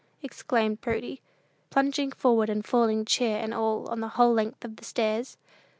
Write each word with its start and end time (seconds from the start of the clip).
exclaimed 0.23 0.81
Prudy, 0.81 1.21
plunging 1.69 2.11
forward 2.11 2.49
and 2.49 2.65
falling, 2.65 3.05
chair 3.05 3.37
and 3.37 3.53
all, 3.53 3.83
the 3.83 4.07
whole 4.07 4.33
length 4.33 4.65
of 4.65 4.77
the 4.77 4.83
stairs. 4.83 5.37